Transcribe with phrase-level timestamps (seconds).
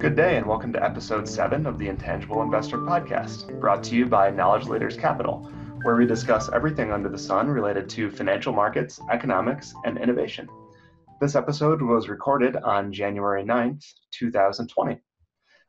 [0.00, 4.06] Good day, and welcome to episode 7 of the Intangible Investor Podcast, brought to you
[4.06, 8.98] by Knowledge Leaders Capital, where we discuss everything under the sun related to financial markets,
[9.10, 10.48] economics, and innovation.
[11.20, 14.98] This episode was recorded on January 9th, 2020.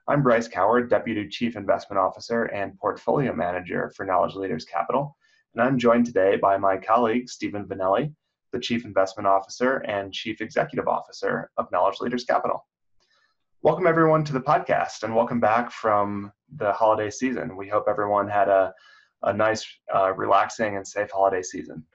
[0.07, 5.17] I'm Bryce Coward, Deputy Chief Investment Officer and Portfolio Manager for Knowledge Leaders Capital,
[5.53, 8.13] and I'm joined today by my colleague, Steven Vannelli,
[8.53, 12.65] the Chief Investment Officer and Chief Executive Officer of Knowledge Leaders Capital.
[13.63, 17.55] Welcome, everyone, to the podcast, and welcome back from the holiday season.
[17.55, 18.73] We hope everyone had a,
[19.21, 21.85] a nice, uh, relaxing, and safe holiday season.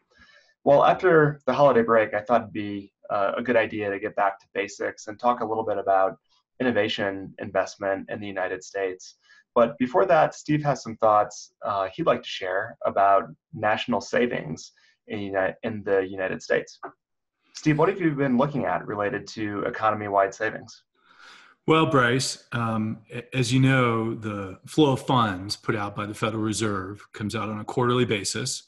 [0.63, 4.15] Well, after the holiday break, I thought it'd be uh, a good idea to get
[4.15, 6.19] back to basics and talk a little bit about
[6.61, 9.17] innovation investment in the United States.
[9.53, 14.71] But before that, Steve has some thoughts uh, he'd like to share about national savings
[15.09, 16.79] in, in the United States.
[17.55, 20.85] Steve, what have you been looking at related to economy wide savings?
[21.69, 22.99] Well, Bryce, um,
[23.35, 27.49] as you know, the flow of funds put out by the Federal Reserve comes out
[27.49, 28.63] on a quarterly basis.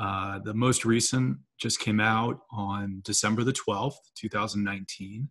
[0.00, 5.28] Uh, the most recent just came out on December the 12th, 2019.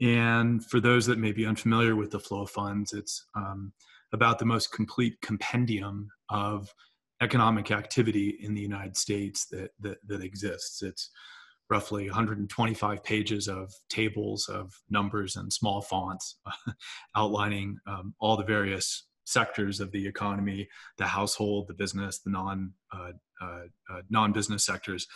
[0.00, 3.72] And for those that may be unfamiliar with the flow of funds, it's um,
[4.12, 6.74] about the most complete compendium of
[7.22, 10.82] economic activity in the United States that, that, that exists.
[10.82, 11.10] It's
[11.70, 16.38] roughly 125 pages of tables of numbers and small fonts
[17.16, 22.72] outlining um, all the various sectors of the economy the household the business the non
[22.92, 25.06] uh, uh, uh, non-business sectors.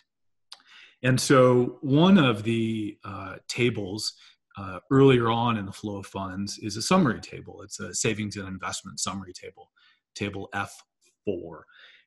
[1.02, 4.14] And so one of the uh, tables
[4.56, 7.60] uh, earlier on in the flow of funds is a summary table.
[7.62, 9.70] It's a savings and investment summary table
[10.14, 11.62] table f4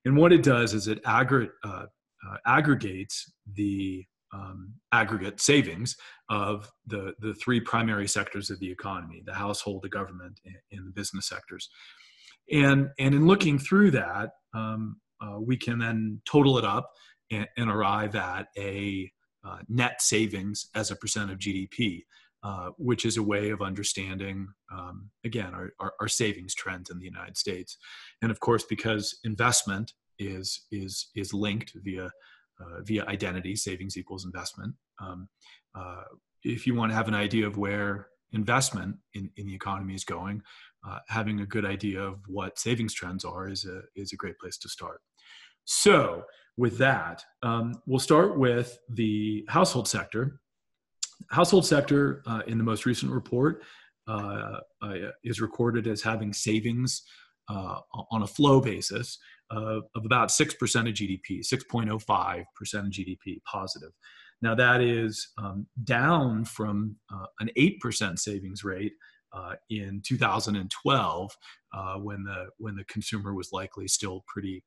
[0.08, 5.96] and what it does is it uh, aggregates the um, aggregate savings
[6.30, 10.40] of the, the three primary sectors of the economy the household, the government,
[10.72, 11.70] and, the business sectors.
[12.52, 16.92] And, and in looking through that, um, uh, we can then total it up
[17.32, 19.12] and, and arrive at a
[19.46, 22.04] uh, net savings as a percent of GDP.
[22.44, 27.00] Uh, which is a way of understanding, um, again, our, our, our, savings trends in
[27.00, 27.78] the United States.
[28.22, 32.12] And of course, because investment is, is, is linked via,
[32.60, 34.74] uh, via identity, savings equals investment.
[35.00, 35.28] Um,
[35.76, 36.04] uh,
[36.44, 40.04] if you want to have an idea of where investment in, in the economy is
[40.04, 40.42] going,
[40.88, 44.38] uh, having a good idea of what savings trends are is a, is a great
[44.40, 45.02] place to start.
[45.66, 46.24] So,
[46.56, 50.40] with that, um, we'll start with the household sector
[51.30, 53.64] household sector uh, in the most recent report
[54.08, 57.04] uh, uh, is recorded as having savings
[57.50, 59.18] on a flow basis
[59.50, 63.92] of about 6% of GDP, 6.05% of GDP positive.
[64.42, 68.94] Now, that is um, down from uh, an 8% savings rate
[69.34, 71.38] uh, in 2012
[72.02, 74.64] when, the, when the consumer was likely still pretty,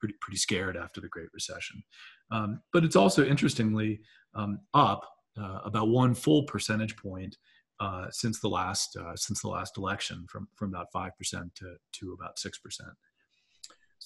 [0.00, 1.82] pretty, pretty scared after the Great Recession.
[2.30, 4.00] Um, but it's also interestingly
[4.34, 5.02] um, up
[5.40, 7.36] uh, about one full percentage point
[7.80, 11.74] uh, since the last uh, since the last election, from from about five percent to
[11.92, 12.90] to about six percent.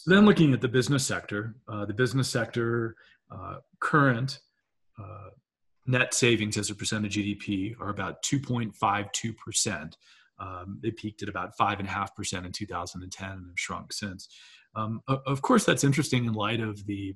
[0.02, 2.96] So then, looking at the business sector, uh, the business sector
[3.30, 4.40] uh, current
[4.98, 5.28] uh,
[5.86, 9.98] net savings as a percent of GDP are about two point five two percent.
[10.38, 13.92] Um, they peaked at about five and a half percent in 2010 and have shrunk
[13.92, 14.28] since.
[14.74, 17.14] Um, of course, that's interesting in light of the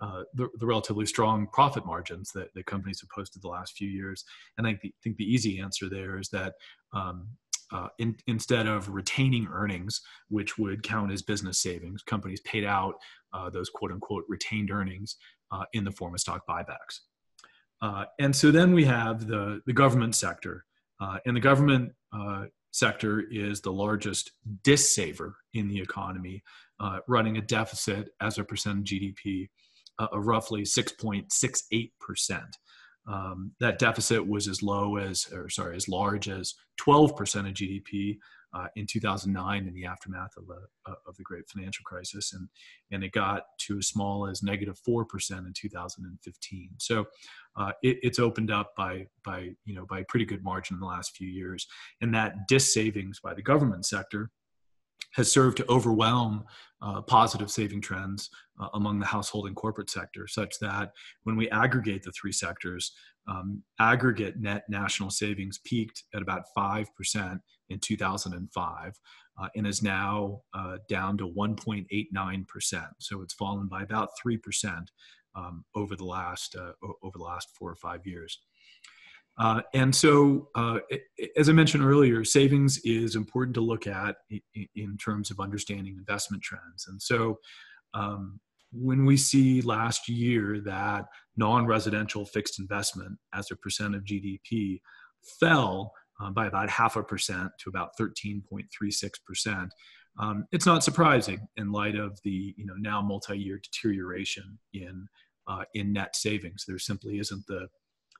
[0.00, 3.88] uh, the, the, relatively strong profit margins that, the companies have posted the last few
[3.88, 4.22] years.
[4.56, 6.54] And I think, think the easy answer there is that
[6.92, 7.26] um,
[7.72, 12.94] uh, in, instead of retaining earnings, which would count as business savings, companies paid out
[13.32, 15.16] uh, those quote unquote retained earnings
[15.52, 17.00] uh, in the form of stock buybacks.
[17.80, 20.64] Uh, and so then we have the, the government sector.
[21.26, 21.92] and the government
[22.72, 24.32] sector is the largest
[24.64, 26.42] dissaver in the economy,
[27.06, 29.48] running a deficit as a percent of GDP
[29.98, 31.90] uh, of roughly 6.68%.
[33.08, 37.10] Um, that deficit was as low as, or sorry, as large as 12%
[37.48, 38.18] of GDP
[38.54, 42.32] uh, in 2009 in the aftermath of, the uh, of the great financial crisis.
[42.32, 42.48] And,
[42.90, 46.70] and it got to as small as negative 4% in 2015.
[46.78, 47.06] So
[47.56, 50.80] uh, it, it's opened up by, by, you know, by a pretty good margin in
[50.80, 51.66] the last few years.
[52.00, 54.30] And that dis savings by the government sector
[55.14, 56.44] has served to overwhelm
[56.80, 60.92] uh, positive saving trends uh, among the household and corporate sector, such that
[61.24, 62.92] when we aggregate the three sectors,
[63.28, 69.00] um, aggregate net national savings peaked at about 5% in 2005
[69.40, 72.86] uh, and is now uh, down to 1.89%.
[72.98, 74.86] So it's fallen by about 3%
[75.34, 76.72] um, over, the last, uh,
[77.02, 78.40] over the last four or five years.
[79.38, 80.78] Uh, and so, uh,
[81.36, 85.96] as I mentioned earlier, savings is important to look at in, in terms of understanding
[85.96, 86.86] investment trends.
[86.88, 87.38] And so,
[87.94, 88.40] um,
[88.72, 91.06] when we see last year that
[91.36, 94.80] non-residential fixed investment as a percent of GDP
[95.40, 99.72] fell uh, by about half a percent to about 13.36 percent,
[100.18, 105.06] um, it's not surprising in light of the you know now multi-year deterioration in
[105.46, 106.64] uh, in net savings.
[106.66, 107.68] There simply isn't the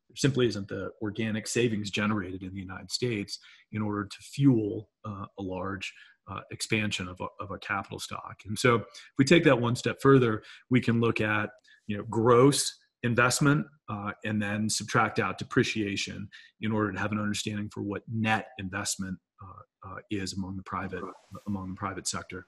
[0.08, 3.38] there simply isn't the organic savings generated in the United States
[3.72, 5.92] in order to fuel uh, a large
[6.30, 8.36] uh, expansion of a, of a capital stock.
[8.46, 8.84] And so, if
[9.18, 11.50] we take that one step further, we can look at
[11.86, 16.28] you know gross investment uh, and then subtract out depreciation
[16.60, 20.62] in order to have an understanding for what net investment uh, uh, is among the
[20.62, 21.02] private
[21.46, 22.46] among the private sector.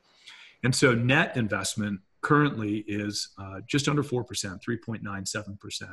[0.62, 5.89] And so net investment currently is uh, just under 4%, 3.97%.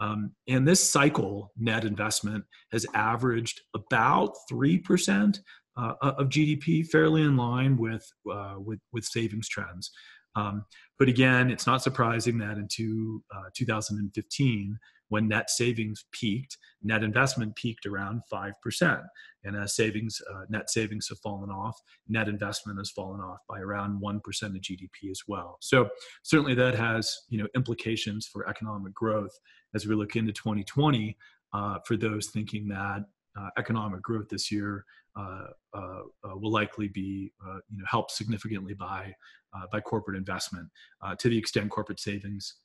[0.00, 5.38] Um, and this cycle net investment has averaged about 3%
[5.76, 9.90] uh, of GDP, fairly in line with, uh, with, with savings trends.
[10.36, 10.64] Um,
[10.98, 14.78] but again, it's not surprising that in two, uh, 2015,
[15.08, 19.02] when net savings peaked, net investment peaked around 5%.
[19.44, 21.78] And as savings, uh, net savings have fallen off,
[22.08, 25.58] net investment has fallen off by around 1% of GDP as well.
[25.60, 25.88] So
[26.22, 29.38] certainly that has you know, implications for economic growth
[29.74, 31.16] as we look into 2020
[31.52, 33.04] uh, for those thinking that
[33.36, 34.84] uh, economic growth this year
[35.16, 39.12] uh, uh, uh will likely be uh, you know helped significantly by
[39.70, 40.68] by corporate investment
[41.16, 42.56] to the extent corporate savings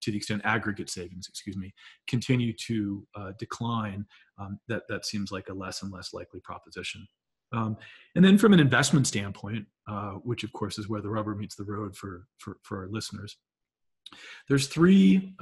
[0.00, 1.72] to the extent aggregate savings excuse me
[2.08, 3.06] continue to
[3.38, 4.04] decline
[4.38, 7.06] um, that that seems like a less and less likely proposition
[7.52, 7.76] um,
[8.14, 9.66] and then from an investment standpoint
[10.22, 13.36] which of course is where the rubber meets the road for for, for our listeners
[14.48, 15.34] there's three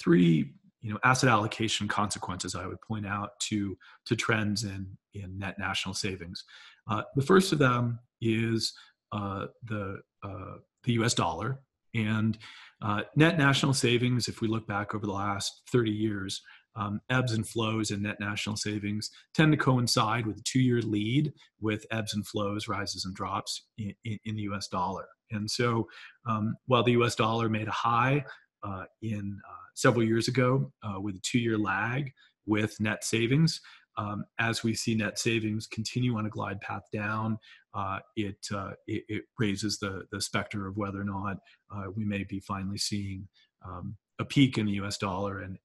[0.00, 0.52] three
[0.86, 3.76] you know asset allocation consequences I would point out to
[4.06, 6.44] to trends in in net national savings.
[6.88, 8.72] Uh, the first of them is
[9.10, 11.12] uh, the uh, the U.S.
[11.14, 11.60] dollar
[11.96, 12.38] and
[12.82, 14.28] uh, net national savings.
[14.28, 16.42] If we look back over the last 30 years,
[16.76, 21.32] um, ebbs and flows in net national savings tend to coincide with a two-year lead
[21.60, 24.68] with ebbs and flows, rises and drops in, in, in the U.S.
[24.68, 25.06] dollar.
[25.30, 25.88] And so,
[26.28, 27.14] um, while the U.S.
[27.14, 28.24] dollar made a high
[28.62, 32.12] uh, in uh, several years ago uh, with a two-year lag
[32.46, 33.60] with net savings.
[33.98, 37.38] Um, as we see net savings continue on a glide path down,
[37.74, 41.38] uh, it, uh, it, it raises the the specter of whether or not
[41.74, 43.26] uh, we may be finally seeing
[43.64, 44.98] um, a peak in the U.S.
[44.98, 45.58] dollar and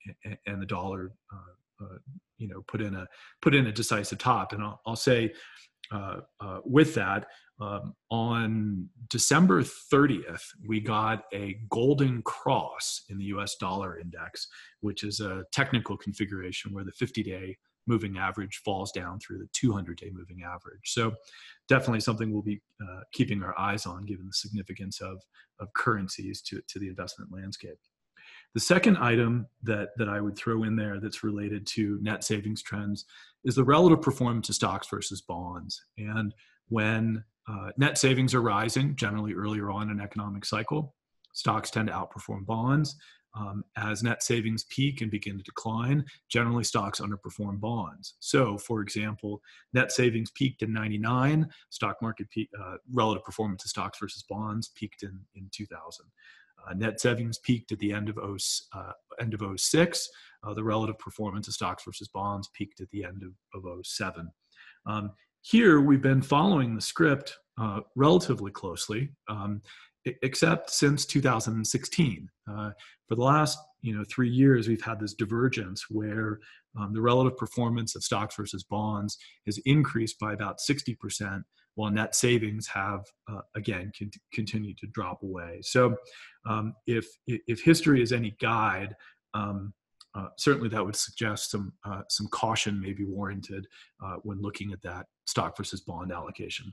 [0.45, 1.12] and the dollar,
[2.38, 3.07] you know, put in a
[3.42, 4.54] put in a decisive top.
[4.54, 5.33] And I'll, I'll say
[6.66, 7.28] with that,
[7.62, 14.48] um, on December 30th, we got a golden cross in the US dollar index,
[14.80, 17.57] which is a technical configuration where the 50 day
[17.88, 20.81] moving average falls down through the 200 day moving average.
[20.86, 21.13] So,
[21.68, 25.22] definitely something we'll be uh, keeping our eyes on given the significance of,
[25.60, 27.78] of currencies to, to the investment landscape.
[28.54, 32.62] The second item that, that I would throw in there that's related to net savings
[32.62, 33.06] trends
[33.45, 35.81] is the relative performance of stocks versus bonds.
[35.98, 36.33] And
[36.68, 40.95] when uh, net savings are rising generally earlier on in an economic cycle.
[41.33, 42.95] Stocks tend to outperform bonds.
[43.33, 48.16] Um, as net savings peak and begin to decline, generally stocks underperform bonds.
[48.19, 49.42] So, for example,
[49.73, 54.71] net savings peaked in 99, stock market peak, uh, relative performance of stocks versus bonds
[54.76, 56.06] peaked in, in 2000.
[56.68, 60.09] Uh, net savings peaked at the end of, uh, end of 06.
[60.44, 64.30] Uh, the relative performance of stocks versus bonds peaked at the end of, of 07.
[64.85, 65.11] Um,
[65.42, 69.61] here, we've been following the script uh, relatively closely, um,
[70.06, 72.30] except since 2016.
[72.50, 72.72] Uh,
[73.08, 76.40] for the last you know three years, we've had this divergence where
[76.80, 81.44] um, the relative performance of stocks versus bonds has increased by about 60%,
[81.76, 85.60] while net savings have uh, again con- continued to drop away.
[85.62, 85.96] So,
[86.46, 88.96] um, if if history is any guide,
[89.34, 89.74] um,
[90.14, 93.68] uh, certainly that would suggest some uh, some caution may be warranted
[94.04, 96.72] uh, when looking at that stock versus bond allocation.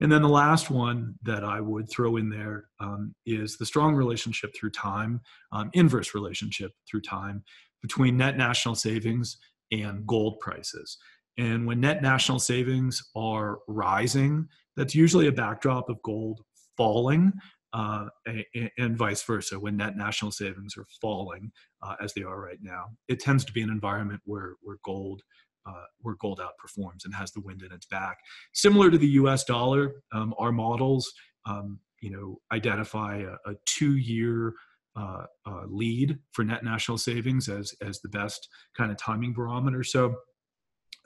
[0.00, 3.94] And then the last one that I would throw in there um, is the strong
[3.94, 5.20] relationship through time,
[5.52, 7.42] um, inverse relationship through time
[7.82, 9.38] between net national savings
[9.72, 10.98] and gold prices.
[11.36, 16.40] And when net national savings are rising, that's usually a backdrop of gold
[16.76, 17.32] falling
[17.72, 18.06] uh,
[18.78, 21.50] and vice versa when net national savings are falling
[21.82, 22.86] uh, as they are right now.
[23.08, 25.22] It tends to be an environment where, where gold
[25.68, 28.18] uh, where gold outperforms and has the wind in its back.
[28.54, 29.44] Similar to the U.S.
[29.44, 31.12] dollar, um, our models
[31.46, 34.54] um, you know identify a, a two-year
[34.96, 39.84] uh, uh, lead for net national savings as as the best kind of timing barometer.
[39.84, 40.14] So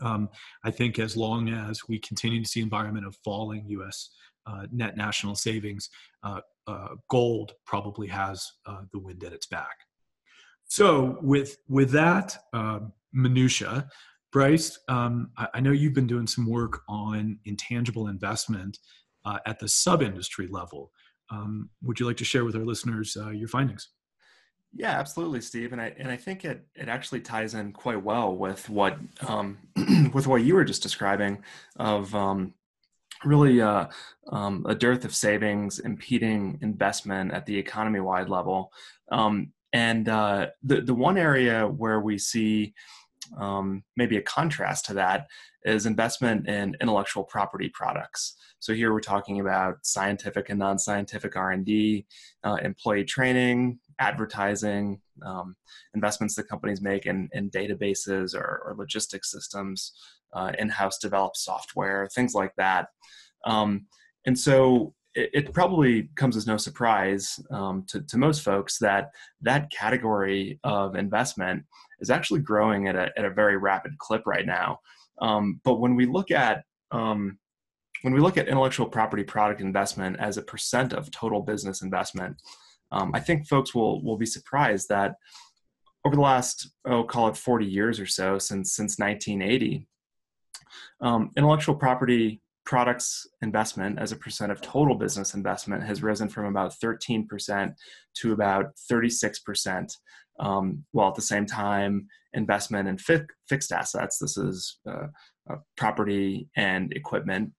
[0.00, 0.28] um,
[0.64, 4.11] I think as long as we continue to see environment of falling U.S.
[4.47, 5.88] Uh, net national savings,
[6.25, 8.50] uh, uh, gold probably has
[8.92, 9.76] the wind at its back.
[10.64, 13.88] So with with that um, minutia,
[14.32, 18.78] Bryce, um, I, I, know you've been doing some work on intangible investment
[19.24, 20.90] uh, at the sub industry level.
[21.30, 23.88] Um, would you like to share with our listeners uh, your findings?
[24.74, 25.72] Yeah, absolutely, Steve.
[25.72, 28.98] And I and I think it it actually ties in quite well with what
[29.28, 29.58] um,
[30.14, 31.42] with what you were just describing
[31.76, 32.54] of um,
[33.24, 33.86] really uh,
[34.30, 38.72] um, a dearth of savings impeding investment at the economy wide level.
[39.10, 42.74] Um, and uh, the the one area where we see
[43.38, 45.28] um, maybe a contrast to that
[45.64, 48.36] is investment in intellectual property products.
[48.58, 52.06] So here we're talking about scientific and non-scientific R&D,
[52.44, 55.56] uh, employee training, advertising, um,
[55.94, 59.92] investments that companies make in, in databases or, or logistics systems,
[60.32, 62.88] uh, in-house developed software, things like that.
[63.44, 63.86] Um,
[64.26, 69.11] and so it, it, probably comes as no surprise um, to, to most folks that
[69.40, 71.64] that category of investment
[72.00, 74.81] is actually growing at a, at a very rapid clip right now.
[75.21, 77.38] Um, but when we look at um,
[78.02, 82.37] when we look at intellectual property product investment as a percent of total business investment,
[82.90, 85.14] um, I think folks will will be surprised that
[86.04, 89.87] over the last oh call it 40 years or so since since 1980,
[91.00, 96.47] um, intellectual property products investment as a percent of total business investment has risen from
[96.47, 97.75] about 13%
[98.14, 99.97] to about 36%,
[100.40, 105.07] um, while at the same time, investment in fi- fixed assets, this is uh,
[105.50, 107.52] uh, property and equipment,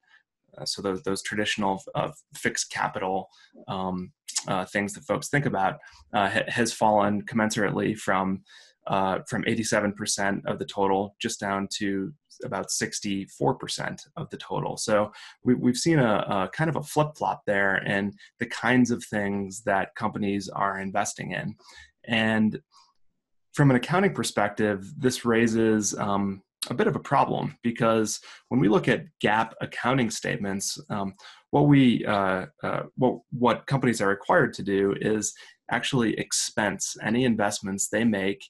[0.58, 3.30] uh, so those, those traditional uh, fixed capital
[3.68, 4.12] um,
[4.48, 5.76] uh, things that folks think about,
[6.14, 8.42] uh, ha- has fallen commensurately from
[8.88, 12.14] uh, from 87% of the total just down to
[12.44, 14.78] about 64% of the total.
[14.78, 15.12] So
[15.44, 19.04] we, have seen a, a, kind of a flip flop there and the kinds of
[19.04, 21.56] things that companies are investing in.
[22.06, 22.60] And
[23.54, 28.68] from an accounting perspective, this raises um, a bit of a problem because when we
[28.68, 31.14] look at GAAP accounting statements, um,
[31.52, 35.34] what we uh, uh, what what companies are required to do is
[35.72, 38.44] actually expense any investments they make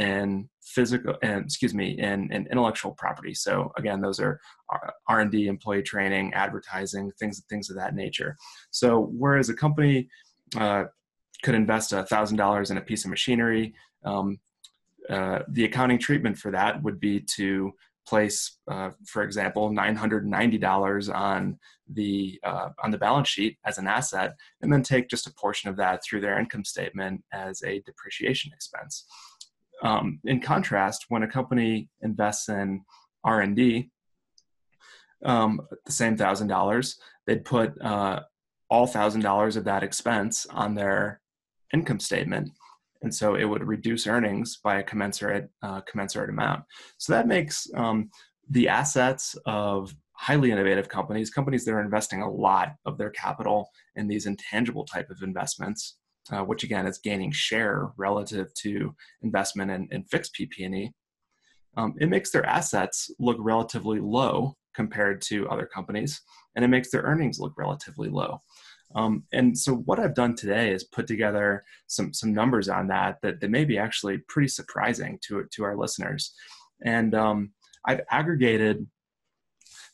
[0.00, 4.40] in physical and excuse me in, in intellectual property so again those are
[5.08, 8.36] r&d employee training advertising things things of that nature
[8.70, 10.08] so whereas a company
[10.56, 10.84] uh,
[11.42, 14.38] could invest a thousand dollars in a piece of machinery um,
[15.10, 17.72] uh, the accounting treatment for that would be to
[18.10, 21.58] place, uh, for example, $990 on
[21.92, 25.70] the uh, on the balance sheet as an asset, and then take just a portion
[25.70, 29.06] of that through their income statement as a depreciation expense.
[29.82, 32.82] Um, in contrast, when a company invests in
[33.24, 33.90] R and D,
[35.24, 38.20] um, the same thousand dollars, they'd put uh,
[38.68, 41.20] all thousand dollars of that expense on their
[41.72, 42.50] income statement,
[43.02, 46.64] and so it would reduce earnings by a commensurate uh, commensurate amount.
[46.98, 48.10] So that makes um,
[48.48, 53.70] the assets of highly innovative companies, companies that are investing a lot of their capital
[53.96, 55.96] in these intangible type of investments,
[56.30, 60.92] uh, which again is gaining share relative to investment in, in fixed PP&E,
[61.76, 66.20] um, it makes their assets look relatively low compared to other companies,
[66.54, 68.40] and it makes their earnings look relatively low.
[68.94, 73.18] Um, and so what I've done today is put together some some numbers on that
[73.22, 76.34] that, that may be actually pretty surprising to to our listeners.
[76.84, 77.52] And um,
[77.84, 78.86] I've aggregated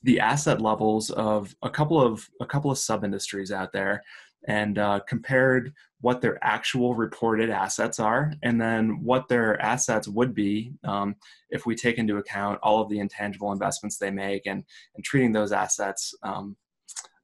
[0.02, 4.02] the asset levels of a couple of a couple of sub industries out there
[4.46, 10.34] and uh, compared what their actual reported assets are and then what their assets would
[10.34, 11.16] be um,
[11.50, 14.62] if we take into account all of the intangible investments they make and,
[14.94, 16.56] and treating those assets um,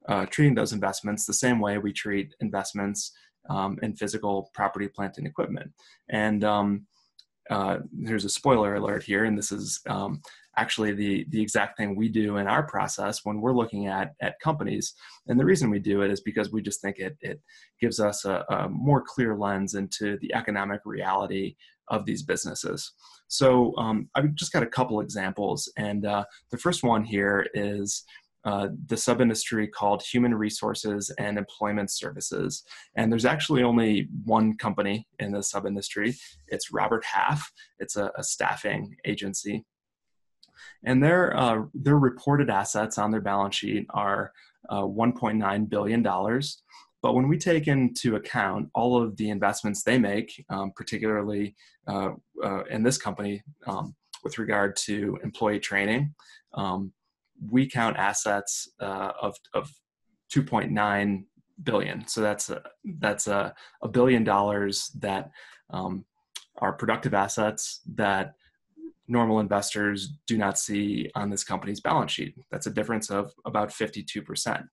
[0.09, 3.13] uh, treating those investments the same way we treat investments
[3.49, 5.73] um, in physical property, plant, and equipment.
[6.09, 6.87] And um,
[7.51, 10.23] uh, there's a spoiler alert here, and this is um,
[10.57, 14.41] actually the the exact thing we do in our process when we're looking at at
[14.41, 14.95] companies.
[15.27, 17.41] And the reason we do it is because we just think it it
[17.81, 21.57] gives us a, a more clear lens into the economic reality
[21.89, 22.93] of these businesses.
[23.29, 28.05] So um, I've just got a couple examples, and uh, the first one here is
[28.45, 32.65] uh, the sub industry called Human Resources and Employment Services.
[32.97, 36.15] And there's actually only one company in the sub industry.
[36.49, 37.53] It's Robert Half.
[37.79, 39.65] It's a, a staffing agency,
[40.85, 44.33] and their uh, their reported assets on their balance sheet are
[44.69, 46.63] uh, 1.9 billion dollars.
[47.03, 51.55] but when we take into account all of the investments they make, um, particularly
[51.89, 52.11] uh,
[52.45, 56.15] uh, in this company um, with regard to employee training,
[56.55, 56.93] um,
[57.51, 59.69] we count assets uh, of, of
[60.33, 61.25] 2.9
[61.63, 62.07] billion.
[62.07, 62.63] So that's a,
[62.99, 65.31] that's a, a billion dollars that
[65.71, 66.05] um,
[66.59, 68.35] are productive assets that
[69.13, 72.35] normal investors do not see on this company's balance sheet.
[72.51, 74.65] That's a difference of about 52%.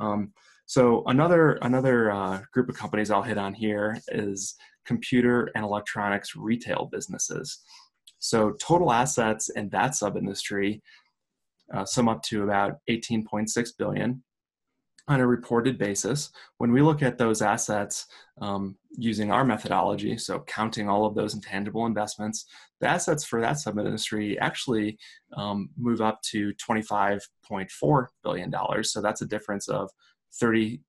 [0.00, 0.32] Um,
[0.66, 6.34] so another another uh, group of companies I'll hit on here is computer and electronics
[6.34, 7.60] retail businesses.
[8.18, 10.82] So total assets in that sub industry
[11.72, 13.48] uh, sum up to about 18.6
[13.78, 14.22] billion
[15.08, 16.30] on a reported basis.
[16.58, 18.06] When we look at those assets
[18.40, 22.46] um, using our methodology, so counting all of those intangible investments,
[22.80, 24.98] the assets for that sub industry actually
[25.36, 28.54] um, move up to $25.4 billion.
[28.82, 29.90] So that's a difference of
[30.42, 30.80] 36%.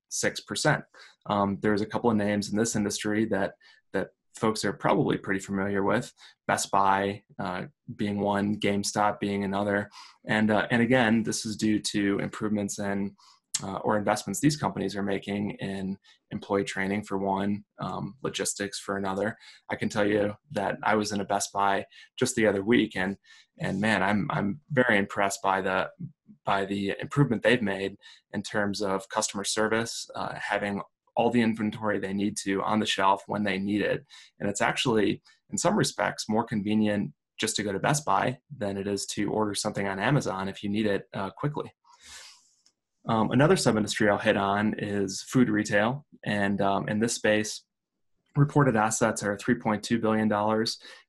[1.27, 3.53] Um, there's a couple of names in this industry that
[3.93, 6.11] that folks are probably pretty familiar with.
[6.47, 7.63] Best Buy uh,
[7.95, 9.89] being one, GameStop being another,
[10.25, 13.15] and uh, and again, this is due to improvements in
[13.63, 15.97] uh, or investments these companies are making in
[16.31, 19.37] employee training for one, um, logistics for another.
[19.69, 21.85] I can tell you that I was in a Best Buy
[22.17, 23.17] just the other week, and
[23.59, 25.89] and man, I'm I'm very impressed by the
[26.45, 27.95] by the improvement they've made
[28.33, 30.81] in terms of customer service, uh, having
[31.15, 34.05] all the inventory they need to on the shelf when they need it,
[34.39, 38.77] and it's actually in some respects more convenient just to go to Best Buy than
[38.77, 41.71] it is to order something on Amazon if you need it uh, quickly.
[43.07, 46.05] Um, another sub industry I'll hit on is food retail.
[46.23, 47.61] And um, in this space,
[48.35, 50.65] reported assets are $3.2 billion,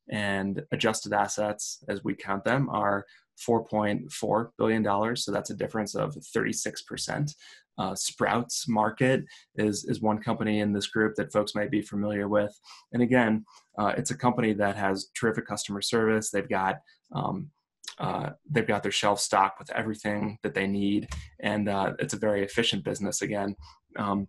[0.08, 3.04] and adjusted assets, as we count them, are
[3.48, 5.16] $4.4 billion.
[5.16, 7.34] So that's a difference of 36%.
[7.78, 9.24] Uh, Sprouts Market
[9.56, 12.58] is, is one company in this group that folks might be familiar with.
[12.92, 13.44] And again,
[13.78, 16.30] uh, it's a company that has terrific customer service.
[16.30, 16.76] They've got
[17.12, 17.50] um,
[17.98, 21.08] uh, they've got their shelf stocked with everything that they need,
[21.40, 23.23] and uh, it's a very efficient business.
[23.23, 23.56] Again,
[23.97, 24.28] um,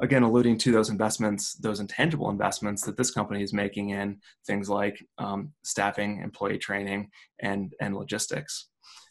[0.00, 4.68] again, alluding to those investments, those intangible investments that this company is making in things
[4.68, 8.68] like um, staffing, employee training, and and logistics.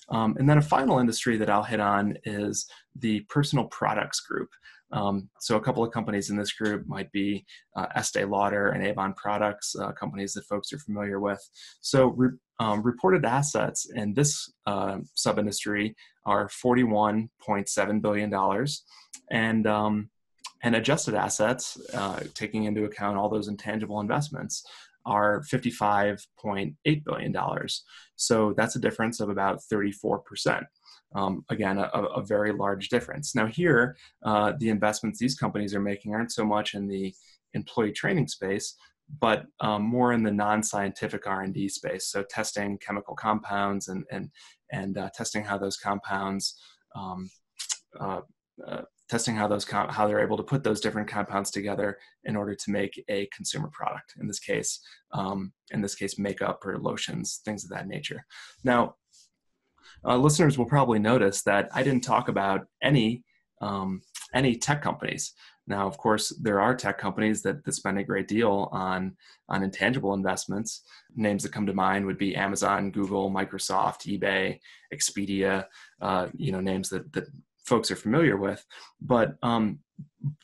[0.10, 4.50] Um, and then a final industry that I'll hit on is the personal products group.
[4.92, 8.86] Um, so a couple of companies in this group might be uh, Estee Lauder and
[8.86, 11.42] Avon Products, uh, companies that folks are familiar with.
[11.82, 18.68] So re- um, reported assets in this uh, sub-industry are $41.7 billion.
[19.32, 20.10] And, um,
[20.64, 24.66] and adjusted assets, uh, taking into account all those intangible investments,
[25.06, 27.36] are $55.8 billion.
[28.16, 30.64] So that's a difference of about 34%.
[31.14, 33.36] Um, again, a, a, very large difference.
[33.36, 37.14] Now, here, uh, the investments these companies are making aren't so much in the
[37.54, 38.76] employee training space,
[39.20, 42.08] but um, more in the non-scientific R&D space.
[42.08, 44.30] So testing chemical compounds and and
[44.72, 46.60] and uh, testing how those compounds,
[46.96, 47.30] um,
[48.00, 48.22] uh,
[48.66, 52.36] uh, testing how those com- how they're able to put those different compounds together in
[52.36, 54.14] order to make a consumer product.
[54.20, 54.80] In this case,
[55.12, 58.26] um, in this case, makeup or lotions, things of that nature.
[58.64, 58.96] Now,
[60.04, 63.24] uh, listeners will probably notice that I didn't talk about any
[63.62, 64.02] um,
[64.34, 65.34] any tech companies.
[65.68, 69.16] Now, of course, there are tech companies that, that spend a great deal on,
[69.50, 70.84] on intangible investments.
[71.16, 74.60] Names that come to mind would be Amazon, Google, Microsoft, eBay,
[74.94, 75.66] Expedia,
[76.02, 77.26] uh, you know, names that, that
[77.66, 78.64] folks are familiar with.
[79.02, 79.80] But, um,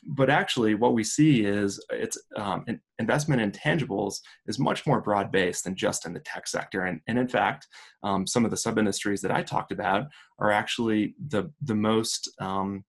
[0.04, 2.64] but actually, what we see is it's um,
[2.98, 6.82] investment in tangibles is much more broad based than just in the tech sector.
[6.82, 7.68] And, and in fact,
[8.02, 10.06] um, some of the sub industries that I talked about
[10.38, 12.84] are actually the, the most um,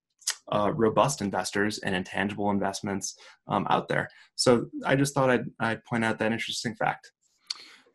[0.52, 3.16] uh, robust investors and intangible investments
[3.48, 4.10] um, out there.
[4.36, 7.12] So I just thought I'd, I'd point out that interesting fact.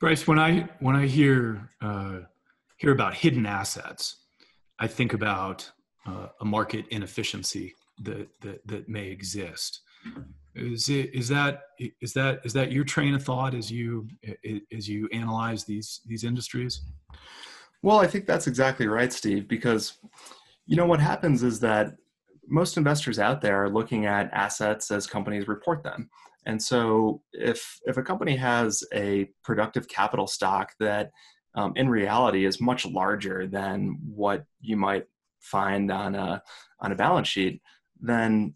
[0.00, 2.20] Bryce, when I when I hear uh,
[2.76, 4.16] hear about hidden assets,
[4.78, 5.70] I think about
[6.06, 9.80] uh, a market inefficiency that, that that may exist.
[10.54, 11.62] Is it is that
[12.00, 14.08] is that is that your train of thought as you
[14.76, 16.80] as you analyze these these industries?
[17.82, 19.48] Well, I think that's exactly right, Steve.
[19.48, 19.98] Because
[20.66, 21.94] you know what happens is that
[22.48, 26.08] most investors out there are looking at assets as companies report them.
[26.46, 31.10] And so if if a company has a productive capital stock that
[31.54, 35.04] um, in reality is much larger than what you might
[35.40, 36.42] find on a
[36.80, 37.60] on a balance sheet,
[38.00, 38.54] then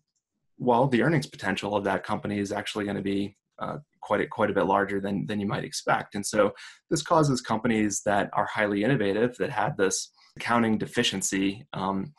[0.59, 4.27] well, the earnings potential of that company is actually going to be uh, quite a,
[4.27, 6.15] quite a bit larger than than you might expect.
[6.15, 6.55] And so
[6.89, 12.15] this causes companies that are highly innovative that have this accounting deficiency, um,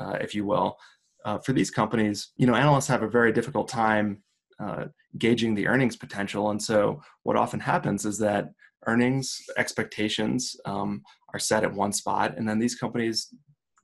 [0.00, 0.76] uh, if you will,
[1.24, 4.22] uh, for these companies, you know, analysts have a very difficult time
[4.60, 4.86] uh,
[5.18, 6.50] gauging the earnings potential.
[6.50, 8.50] And so, what often happens is that
[8.86, 13.28] earnings expectations um, are set at one spot, and then these companies